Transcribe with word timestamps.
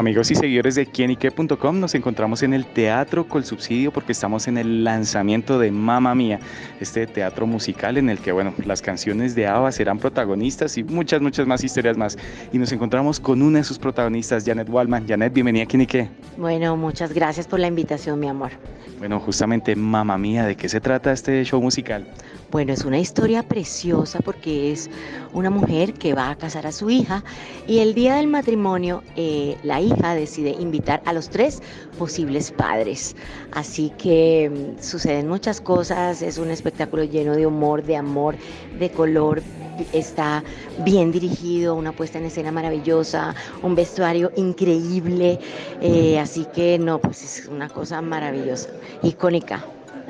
amigos 0.00 0.30
y 0.30 0.34
seguidores 0.34 0.76
de 0.76 0.86
quienique.com, 0.86 1.78
nos 1.78 1.94
encontramos 1.94 2.42
en 2.42 2.54
el 2.54 2.64
Teatro 2.64 3.28
Col 3.28 3.44
Subsidio 3.44 3.92
porque 3.92 4.12
estamos 4.12 4.48
en 4.48 4.56
el 4.56 4.82
lanzamiento 4.82 5.58
de 5.58 5.70
Mamma 5.70 6.14
Mía, 6.14 6.40
este 6.80 7.06
teatro 7.06 7.46
musical 7.46 7.98
en 7.98 8.08
el 8.08 8.18
que, 8.18 8.32
bueno, 8.32 8.54
las 8.64 8.80
canciones 8.80 9.34
de 9.34 9.46
ABBA 9.46 9.72
serán 9.72 9.98
protagonistas 9.98 10.78
y 10.78 10.84
muchas, 10.84 11.20
muchas 11.20 11.46
más 11.46 11.62
historias 11.62 11.98
más. 11.98 12.16
Y 12.50 12.56
nos 12.56 12.72
encontramos 12.72 13.20
con 13.20 13.42
una 13.42 13.58
de 13.58 13.64
sus 13.64 13.78
protagonistas, 13.78 14.46
Janet 14.46 14.70
Wallman. 14.70 15.06
Janet, 15.06 15.34
bienvenida 15.34 15.66
a. 15.66 16.08
Bueno, 16.38 16.78
muchas 16.78 17.12
gracias 17.12 17.46
por 17.46 17.60
la 17.60 17.66
invitación, 17.66 18.18
mi 18.18 18.28
amor. 18.28 18.52
Bueno, 18.98 19.20
justamente 19.20 19.76
Mamma 19.76 20.16
Mía, 20.16 20.46
¿de 20.46 20.56
qué 20.56 20.70
se 20.70 20.80
trata 20.80 21.12
este 21.12 21.44
show 21.44 21.60
musical? 21.60 22.06
Bueno, 22.50 22.72
es 22.72 22.84
una 22.84 22.98
historia 22.98 23.44
preciosa 23.44 24.18
porque 24.24 24.72
es 24.72 24.90
una 25.32 25.50
mujer 25.50 25.94
que 25.94 26.14
va 26.14 26.30
a 26.30 26.36
casar 26.36 26.66
a 26.66 26.72
su 26.72 26.90
hija 26.90 27.22
y 27.68 27.78
el 27.78 27.94
día 27.94 28.16
del 28.16 28.26
matrimonio 28.26 29.04
eh, 29.14 29.56
la 29.62 29.80
hija 29.80 30.16
decide 30.16 30.50
invitar 30.58 31.00
a 31.04 31.12
los 31.12 31.30
tres 31.30 31.62
posibles 31.96 32.50
padres. 32.50 33.14
Así 33.52 33.92
que 33.96 34.50
mm, 34.50 34.82
suceden 34.82 35.28
muchas 35.28 35.60
cosas, 35.60 36.22
es 36.22 36.38
un 36.38 36.50
espectáculo 36.50 37.04
lleno 37.04 37.36
de 37.36 37.46
humor, 37.46 37.84
de 37.84 37.96
amor, 37.96 38.36
de 38.80 38.90
color, 38.90 39.44
está 39.92 40.42
bien 40.78 41.12
dirigido, 41.12 41.76
una 41.76 41.92
puesta 41.92 42.18
en 42.18 42.24
escena 42.24 42.50
maravillosa, 42.50 43.32
un 43.62 43.76
vestuario 43.76 44.32
increíble, 44.34 45.38
eh, 45.80 46.18
así 46.18 46.46
que 46.52 46.80
no, 46.80 46.98
pues 46.98 47.22
es 47.22 47.46
una 47.46 47.68
cosa 47.68 48.02
maravillosa, 48.02 48.70
icónica. 49.04 49.64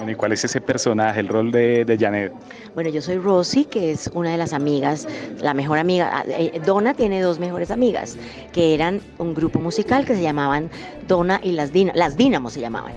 ¿Y 0.09 0.15
cuál 0.15 0.33
es 0.33 0.45
ese 0.45 0.61
personaje, 0.61 1.21
el 1.21 1.29
rol 1.29 1.53
de, 1.53 1.85
de 1.85 1.99
Janet? 1.99 2.33
Bueno, 2.75 2.91
yo 2.91 3.03
soy 3.03 3.19
Rosy, 3.19 3.65
que 3.65 3.93
es 3.93 4.11
una 4.15 4.31
de 4.31 4.39
las 4.39 4.53
amigas, 4.53 5.07
la 5.41 5.55
mejor 5.55 5.79
amiga. 5.79 6.11
Ah, 6.13 6.25
eh, 6.27 6.61
Donna 6.65 6.95
tiene 6.95 7.21
dos 7.21 7.39
mejores 7.39 7.71
amigas, 7.71 8.17
que 8.53 8.75
eran 8.75 9.01
un 9.19 9.35
grupo 9.35 9.59
musical 9.59 10.05
que 10.05 10.15
se 10.15 10.23
llamaban 10.23 10.71
Donna 11.07 11.41
y 11.43 11.53
las 11.53 11.73
Dinamos, 11.73 11.99
las 11.99 12.17
Dinamos 12.17 12.53
se 12.55 12.61
llamaban. 12.61 12.93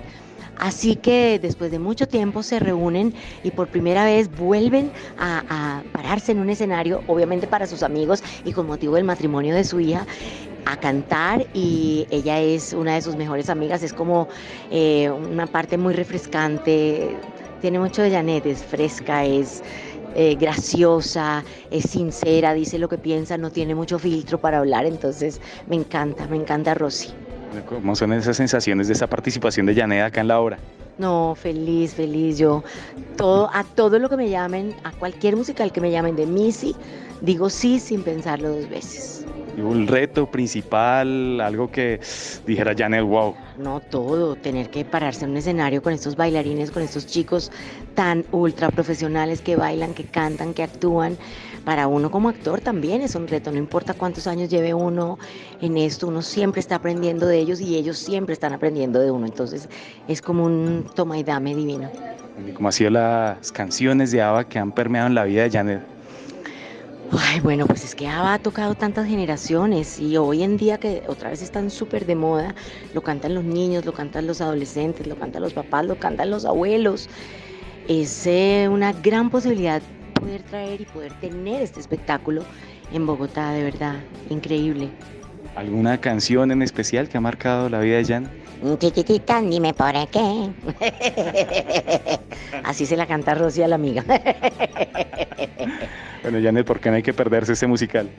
Así 0.58 0.96
que 0.96 1.40
después 1.40 1.72
de 1.72 1.80
mucho 1.80 2.08
tiempo 2.08 2.44
se 2.44 2.60
reúnen 2.60 3.14
y 3.44 3.52
por 3.52 3.68
primera 3.68 4.06
vez 4.06 4.30
vuelven 4.38 4.92
a, 5.18 5.82
pararse 5.92 6.32
en 6.32 6.40
un 6.40 6.50
escenario, 6.50 7.02
obviamente 7.08 7.48
para 7.48 7.68
sus 7.68 7.84
amigos 7.84 8.24
y 8.46 8.54
con 8.54 8.68
motivo 8.68 8.96
del 8.96 9.04
matrimonio 9.04 9.56
de 9.56 9.64
su 9.64 9.80
hija, 9.80 10.06
a 10.66 10.78
cantar 10.78 11.46
y 11.54 12.08
ella 12.10 12.40
es 12.40 12.74
una 12.74 12.96
de 12.96 13.02
sus 13.02 13.16
mejores 13.16 13.50
amigas, 13.50 13.84
es 13.84 13.94
como 13.94 14.28
eh, 14.72 15.10
una 15.10 15.48
parte 15.48 15.78
muy 15.78 15.94
refrescante, 15.94 17.16
tiene 17.62 17.80
mucho 17.80 18.02
de 18.02 18.12
Janet, 18.12 18.46
es 18.46 18.64
fresca, 18.64 19.26
es 19.26 19.64
eh, 20.16 20.36
graciosa, 20.36 21.44
es 21.72 21.86
sincera, 21.90 22.54
dice 22.54 22.78
lo 22.78 22.90
que 22.90 22.98
piensa, 22.98 23.38
no 23.38 23.52
tiene 23.52 23.76
mucho 23.76 24.00
filtro 24.00 24.38
para 24.38 24.60
hablar, 24.60 24.86
entonces 24.86 25.42
me 25.68 25.76
encanta, 25.76 26.28
me 26.28 26.38
encanta 26.38 26.74
Rosy. 26.74 27.10
¿Cómo 27.68 27.96
son 27.96 28.14
esas 28.14 28.38
sensaciones 28.38 28.88
de 28.88 28.94
esa 28.94 29.08
participación 29.08 29.66
de 29.66 29.76
Janet 29.76 30.04
acá 30.04 30.22
en 30.22 30.28
la 30.28 30.40
obra? 30.40 30.58
No, 30.98 31.36
feliz, 31.36 31.94
feliz. 31.94 32.38
Yo 32.38 32.64
todo, 33.18 33.50
a 33.54 33.64
todo 33.64 33.98
lo 34.00 34.10
que 34.10 34.18
me 34.18 34.30
llamen, 34.30 34.76
a 34.84 34.92
cualquier 34.92 35.36
musical 35.36 35.72
que 35.72 35.82
me 35.82 35.92
llamen 35.92 36.16
de 36.16 36.26
Missy, 36.26 36.76
digo 37.24 37.50
sí 37.50 37.80
sin 37.80 38.04
pensarlo 38.04 38.50
dos 38.50 38.70
veces 38.70 39.26
un 39.62 39.88
reto 39.88 40.26
principal, 40.26 41.40
algo 41.40 41.70
que 41.70 42.00
dijera 42.46 42.74
Janet, 42.76 43.04
wow. 43.04 43.36
No, 43.58 43.80
todo, 43.80 44.36
tener 44.36 44.70
que 44.70 44.84
pararse 44.84 45.26
en 45.26 45.32
un 45.32 45.38
escenario 45.38 45.82
con 45.82 45.94
estos 45.94 46.16
bailarines, 46.16 46.72
con 46.72 46.82
estos 46.82 47.06
chicos 47.06 47.52
tan 47.94 48.26
ultra 48.32 48.70
profesionales 48.70 49.42
que 49.42 49.56
bailan, 49.56 49.94
que 49.94 50.06
cantan, 50.06 50.54
que 50.54 50.64
actúan. 50.64 51.18
Para 51.66 51.88
uno 51.88 52.12
como 52.12 52.28
actor 52.28 52.60
también 52.60 53.02
es 53.02 53.16
un 53.16 53.28
reto, 53.28 53.52
no 53.52 53.58
importa 53.58 53.94
cuántos 53.94 54.28
años 54.28 54.50
lleve 54.50 54.74
uno 54.74 55.18
en 55.62 55.78
esto, 55.78 56.08
uno 56.08 56.22
siempre 56.22 56.60
está 56.60 56.76
aprendiendo 56.76 57.26
de 57.26 57.40
ellos 57.40 57.62
y 57.62 57.78
ellos 57.78 57.98
siempre 57.98 58.34
están 58.34 58.54
aprendiendo 58.54 59.00
de 59.00 59.12
uno. 59.12 59.26
Entonces 59.26 59.70
es 60.08 60.22
como 60.22 60.46
un 60.46 60.86
toma 60.94 61.18
y 61.18 61.24
dame 61.24 61.56
divino. 61.56 61.90
¿Y 62.46 62.52
cómo 62.52 62.68
han 62.68 62.74
sido 62.74 62.90
las 62.90 63.52
canciones 63.52 64.12
de 64.12 64.22
ABBA 64.22 64.50
que 64.50 64.60
han 64.60 64.72
permeado 64.72 65.08
en 65.08 65.16
la 65.16 65.24
vida 65.24 65.44
de 65.44 65.52
Janet? 65.52 65.93
Ay, 67.12 67.40
bueno, 67.42 67.68
pues 67.68 67.84
es 67.84 67.96
que 67.96 68.08
ha 68.08 68.40
tocado 68.40 68.76
tantas 68.76 69.08
generaciones 69.08 70.00
y 70.00 70.18
hoy 70.18 70.44
en 70.44 70.58
día 70.58 70.78
que 70.80 71.04
otra 71.08 71.30
vez 71.30 71.42
están 71.42 71.70
súper 71.70 72.06
de 72.06 72.16
moda, 72.16 72.56
lo 72.94 73.02
cantan 73.02 73.36
los 73.36 73.44
niños, 73.44 73.86
lo 73.86 73.94
cantan 73.94 74.26
los 74.26 74.42
adolescentes, 74.42 75.06
lo 75.06 75.16
cantan 75.16 75.42
los 75.44 75.54
papás, 75.54 75.86
lo 75.86 75.96
cantan 75.98 76.30
los 76.30 76.46
abuelos. 76.46 77.10
Es 77.88 78.26
eh, 78.26 78.68
una 78.72 78.94
gran 78.94 79.30
posibilidad 79.30 79.82
poder 80.14 80.42
traer 80.44 80.82
y 80.82 80.86
poder 80.86 81.14
tener 81.20 81.62
este 81.62 81.80
espectáculo 81.80 82.44
en 82.92 83.06
Bogotá, 83.06 83.52
de 83.52 83.64
verdad, 83.64 83.96
increíble. 84.30 84.90
¿Alguna 85.56 86.00
canción 86.00 86.52
en 86.52 86.62
especial 86.62 87.10
que 87.10 87.18
ha 87.18 87.22
marcado 87.22 87.70
la 87.70 87.80
vida 87.80 87.98
de 87.98 88.06
Jan? 88.06 88.30
Chiquitita, 88.80 89.42
dime 89.42 89.74
por 89.74 89.94
qué. 90.10 90.50
Así 92.64 92.86
se 92.86 92.96
la 92.96 93.06
canta 93.06 93.36
Rosy 93.36 93.62
a 93.62 93.68
la 93.68 93.76
amiga. 93.76 94.04
Bueno, 96.24 96.40
Janet, 96.42 96.66
¿por 96.66 96.80
qué 96.80 96.90
no 96.90 96.96
hay 96.96 97.04
que 97.04 97.14
perderse 97.14 97.52
ese 97.52 97.68
musical? 97.68 98.10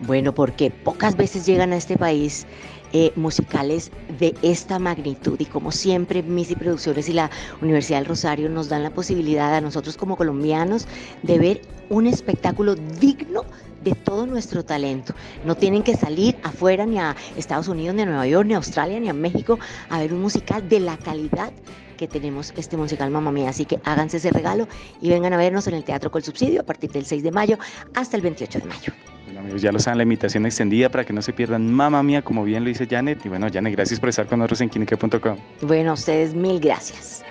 Bueno, 0.00 0.34
porque 0.34 0.70
pocas 0.70 1.16
veces 1.16 1.46
llegan 1.46 1.72
a 1.72 1.76
este 1.76 1.96
país 1.96 2.46
eh, 2.94 3.12
musicales 3.16 3.90
de 4.18 4.34
esta 4.42 4.78
magnitud 4.78 5.38
y 5.38 5.44
como 5.44 5.70
siempre 5.70 6.22
Missy 6.22 6.56
Producciones 6.56 7.08
y 7.08 7.12
la 7.12 7.30
Universidad 7.60 7.98
del 7.98 8.06
Rosario 8.06 8.48
nos 8.48 8.68
dan 8.70 8.82
la 8.82 8.90
posibilidad 8.90 9.54
a 9.54 9.60
nosotros 9.60 9.96
como 9.96 10.16
colombianos 10.16 10.88
de 11.22 11.38
ver 11.38 11.62
un 11.90 12.06
espectáculo 12.06 12.76
digno 12.76 13.42
de 13.84 13.92
todo 13.92 14.26
nuestro 14.26 14.64
talento. 14.64 15.14
No 15.44 15.54
tienen 15.54 15.82
que 15.82 15.96
salir 15.96 16.36
afuera 16.42 16.86
ni 16.86 16.98
a 16.98 17.14
Estados 17.36 17.68
Unidos, 17.68 17.94
ni 17.94 18.02
a 18.02 18.06
Nueva 18.06 18.26
York, 18.26 18.46
ni 18.46 18.54
a 18.54 18.56
Australia, 18.56 18.98
ni 18.98 19.10
a 19.10 19.14
México 19.14 19.58
a 19.90 19.98
ver 19.98 20.14
un 20.14 20.22
musical 20.22 20.66
de 20.68 20.80
la 20.80 20.96
calidad 20.96 21.52
que 21.94 22.08
tenemos 22.08 22.52
este 22.56 22.76
musical 22.76 23.10
Mamá 23.10 23.32
Mía. 23.32 23.48
Así 23.48 23.64
que 23.64 23.80
háganse 23.84 24.18
ese 24.18 24.30
regalo 24.30 24.68
y 25.00 25.10
vengan 25.10 25.32
a 25.32 25.36
vernos 25.36 25.66
en 25.66 25.74
el 25.74 25.84
Teatro 25.84 26.10
Col 26.10 26.22
Subsidio 26.22 26.60
a 26.60 26.64
partir 26.64 26.90
del 26.90 27.04
6 27.04 27.22
de 27.22 27.30
mayo 27.30 27.58
hasta 27.94 28.16
el 28.16 28.22
28 28.22 28.60
de 28.60 28.64
mayo. 28.66 28.92
Bueno, 29.24 29.40
amigos, 29.40 29.62
ya 29.62 29.72
lo 29.72 29.78
saben, 29.78 29.98
la 29.98 30.02
invitación 30.02 30.46
extendida 30.46 30.88
para 30.88 31.04
que 31.04 31.12
no 31.12 31.22
se 31.22 31.32
pierdan 31.32 31.72
Mamá 31.72 32.02
Mía, 32.02 32.22
como 32.22 32.44
bien 32.44 32.64
lo 32.64 32.68
dice 32.68 32.86
Janet. 32.86 33.24
Y 33.24 33.28
bueno, 33.28 33.46
Janet, 33.52 33.74
gracias 33.74 33.98
por 33.98 34.08
estar 34.08 34.26
con 34.26 34.38
nosotros 34.38 34.60
en 34.60 34.70
quinique.com. 34.70 35.38
Bueno, 35.62 35.90
a 35.90 35.94
ustedes 35.94 36.34
mil 36.34 36.60
gracias. 36.60 37.24